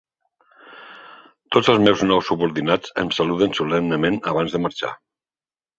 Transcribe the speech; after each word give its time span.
Tots 1.55 1.69
els 1.73 1.83
meus 1.89 2.03
nous 2.09 2.31
subordinats 2.33 2.97
em 3.05 3.15
saluden 3.19 3.55
solemnement 3.61 4.21
abans 4.35 4.57
de 4.59 4.65
marxar. 4.67 4.97